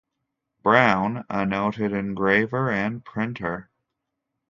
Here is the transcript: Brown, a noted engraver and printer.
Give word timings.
Brown, 0.63 1.25
a 1.29 1.45
noted 1.45 1.93
engraver 1.93 2.71
and 2.71 3.05
printer. 3.05 3.69